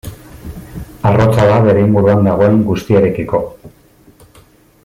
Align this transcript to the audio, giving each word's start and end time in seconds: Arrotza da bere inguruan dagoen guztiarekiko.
Arrotza 1.09 1.45
da 1.51 1.59
bere 1.67 1.83
inguruan 1.89 2.25
dagoen 2.31 2.59
guztiarekiko. 2.71 3.47